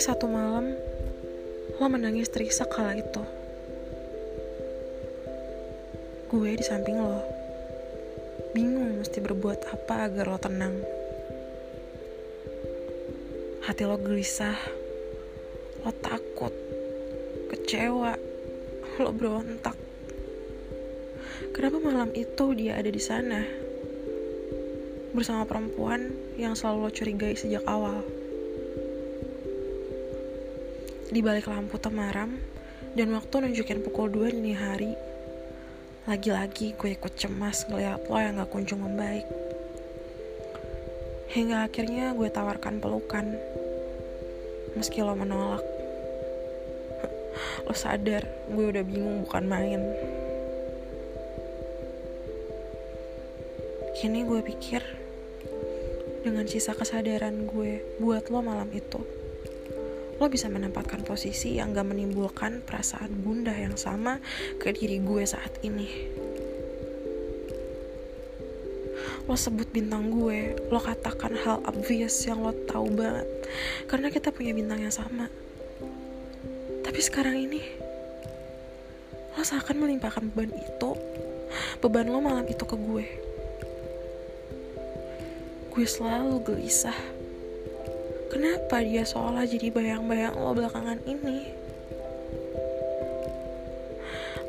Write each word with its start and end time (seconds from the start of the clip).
satu 0.00 0.24
malam, 0.24 0.72
lo 1.76 1.86
menangis 1.92 2.32
terisak 2.32 2.72
kala 2.72 2.96
itu. 2.96 3.20
Gue 6.32 6.56
di 6.56 6.64
samping 6.64 6.96
lo. 6.96 7.20
Bingung 8.56 9.04
mesti 9.04 9.20
berbuat 9.20 9.68
apa 9.68 10.08
agar 10.08 10.24
lo 10.28 10.40
tenang. 10.40 10.72
Hati 13.64 13.84
lo 13.84 14.00
gelisah. 14.00 14.56
Lo 15.84 15.92
takut. 16.00 16.52
Kecewa. 17.52 18.16
Lo 19.04 19.12
berontak. 19.12 19.76
Kenapa 21.52 21.76
malam 21.76 22.08
itu 22.16 22.56
dia 22.56 22.80
ada 22.80 22.88
di 22.88 23.02
sana? 23.04 23.44
Bersama 25.12 25.44
perempuan 25.44 26.08
yang 26.40 26.56
selalu 26.56 26.88
lo 26.88 26.90
curigai 26.92 27.36
sejak 27.36 27.68
awal. 27.68 28.19
Di 31.10 31.18
balik 31.26 31.50
lampu 31.50 31.74
temaram 31.74 32.38
dan 32.94 33.10
waktu 33.10 33.42
nunjukin 33.42 33.82
pukul 33.82 34.14
2 34.14 34.30
dini 34.30 34.54
hari, 34.54 34.94
lagi-lagi 36.06 36.78
gue 36.78 36.94
ikut 36.94 37.18
cemas 37.18 37.66
ngeliat 37.66 38.06
lo 38.06 38.14
yang 38.22 38.38
gak 38.38 38.54
kunjung 38.54 38.86
membaik. 38.86 39.26
Hingga 41.34 41.66
akhirnya 41.66 42.14
gue 42.14 42.30
tawarkan 42.30 42.78
pelukan, 42.78 43.26
meski 44.78 45.02
lo 45.02 45.18
menolak. 45.18 45.66
Lo 47.66 47.74
sadar 47.74 48.22
gue 48.46 48.64
udah 48.70 48.86
bingung 48.86 49.26
bukan 49.26 49.50
main. 49.50 49.82
Kini 53.98 54.22
gue 54.22 54.46
pikir, 54.46 54.86
dengan 56.22 56.46
sisa 56.46 56.70
kesadaran 56.70 57.50
gue 57.50 57.98
buat 57.98 58.30
lo 58.30 58.46
malam 58.46 58.70
itu, 58.70 59.02
lo 60.20 60.28
bisa 60.28 60.52
menempatkan 60.52 61.00
posisi 61.00 61.56
yang 61.56 61.72
gak 61.72 61.88
menimbulkan 61.88 62.60
perasaan 62.60 63.24
bunda 63.24 63.56
yang 63.56 63.80
sama 63.80 64.20
ke 64.60 64.68
diri 64.76 65.00
gue 65.00 65.24
saat 65.24 65.64
ini. 65.64 65.88
Lo 69.24 69.32
sebut 69.32 69.72
bintang 69.72 70.12
gue, 70.12 70.60
lo 70.68 70.76
katakan 70.76 71.32
hal 71.40 71.64
obvious 71.64 72.12
yang 72.28 72.44
lo 72.44 72.52
tahu 72.68 72.92
banget, 72.92 73.24
karena 73.88 74.12
kita 74.12 74.28
punya 74.28 74.52
bintang 74.52 74.84
yang 74.84 74.92
sama. 74.92 75.32
Tapi 76.84 77.00
sekarang 77.00 77.40
ini, 77.40 77.64
lo 79.32 79.40
seakan 79.40 79.80
melimpahkan 79.80 80.28
beban 80.36 80.52
itu, 80.52 80.90
beban 81.80 82.12
lo 82.12 82.20
malam 82.20 82.44
itu 82.44 82.64
ke 82.68 82.76
gue. 82.76 83.06
Gue 85.72 85.86
selalu 85.88 86.44
gelisah. 86.44 87.19
Kenapa 88.30 88.78
dia 88.78 89.02
seolah 89.02 89.42
jadi 89.42 89.74
bayang-bayang 89.74 90.38
lo 90.38 90.54
belakangan 90.54 91.02
ini? 91.02 91.50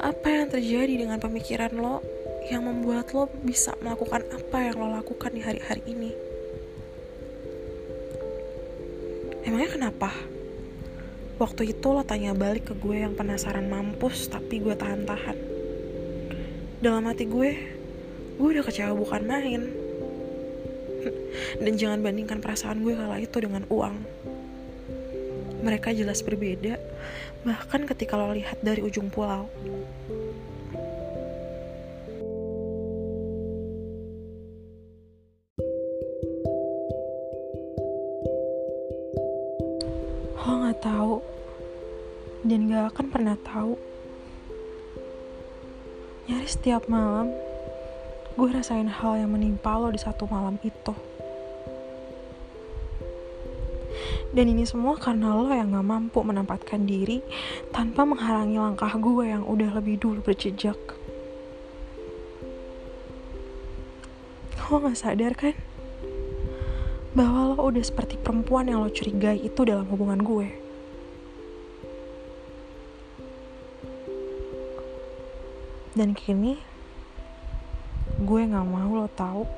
Apa 0.00 0.32
yang 0.32 0.48
terjadi 0.48 1.04
dengan 1.04 1.20
pemikiran 1.20 1.76
lo 1.76 2.00
yang 2.48 2.64
membuat 2.64 3.12
lo 3.12 3.28
bisa 3.44 3.76
melakukan 3.84 4.24
apa 4.32 4.58
yang 4.64 4.80
lo 4.80 4.96
lakukan 4.96 5.28
di 5.28 5.44
hari-hari 5.44 5.84
ini? 5.92 6.16
Emangnya 9.44 9.70
kenapa? 9.76 10.08
Waktu 11.36 11.76
itu 11.76 11.86
lo 11.92 12.00
tanya 12.00 12.32
balik 12.32 12.72
ke 12.72 12.74
gue 12.80 13.04
yang 13.04 13.12
penasaran 13.12 13.68
mampus 13.68 14.32
tapi 14.32 14.56
gue 14.56 14.72
tahan-tahan. 14.72 15.36
Dalam 16.80 17.04
hati 17.04 17.28
gue, 17.28 17.50
gue 18.40 18.48
udah 18.56 18.64
kecewa 18.64 18.96
bukan 18.96 19.22
main. 19.28 19.85
Dan 21.60 21.76
jangan 21.76 22.00
bandingkan 22.04 22.40
perasaan 22.44 22.84
gue 22.84 22.94
kala 22.96 23.20
itu 23.20 23.36
dengan 23.40 23.64
uang. 23.68 23.96
Mereka 25.66 25.90
jelas 25.96 26.22
berbeda, 26.22 26.78
bahkan 27.42 27.88
ketika 27.90 28.14
lo 28.14 28.30
lihat 28.30 28.62
dari 28.62 28.86
ujung 28.86 29.10
pulau. 29.10 29.50
Lo 40.46 40.52
gak 40.62 40.78
tahu 40.78 41.18
dan 42.46 42.70
gak 42.70 42.94
akan 42.94 43.06
pernah 43.10 43.36
tahu. 43.42 43.74
Nyaris 46.30 46.54
setiap 46.54 46.86
malam, 46.86 47.34
gue 48.38 48.48
rasain 48.54 48.86
hal 48.86 49.18
yang 49.18 49.34
menimpa 49.34 49.74
lo 49.78 49.90
di 49.90 49.98
satu 49.98 50.30
malam 50.30 50.62
itu. 50.62 51.15
Dan 54.36 54.52
ini 54.52 54.68
semua 54.68 55.00
karena 55.00 55.32
lo 55.32 55.48
yang 55.48 55.72
gak 55.72 55.88
mampu 55.88 56.20
menempatkan 56.20 56.84
diri 56.84 57.24
tanpa 57.72 58.04
menghalangi 58.04 58.60
langkah 58.60 58.92
gue 59.00 59.32
yang 59.32 59.40
udah 59.48 59.80
lebih 59.80 59.96
dulu 59.96 60.20
berjejak. 60.20 60.76
Lo 64.68 64.76
gak 64.84 65.00
sadar 65.00 65.32
kan? 65.32 65.56
Bahwa 67.16 67.56
lo 67.56 67.64
udah 67.64 67.80
seperti 67.80 68.20
perempuan 68.20 68.68
yang 68.68 68.84
lo 68.84 68.92
curigai 68.92 69.40
itu 69.40 69.64
dalam 69.64 69.88
hubungan 69.88 70.20
gue. 70.20 70.48
Dan 75.96 76.12
kini, 76.12 76.60
gue 78.20 78.40
gak 78.52 78.68
mau 78.68 79.00
lo 79.00 79.08
tahu 79.16 79.48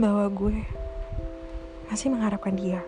bahwa 0.00 0.32
gue 0.32 0.85
masih 1.90 2.10
mengharapkan 2.10 2.54
dia. 2.54 2.82